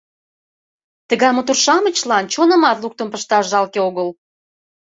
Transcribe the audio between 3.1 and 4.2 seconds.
пышташ жалке огыл!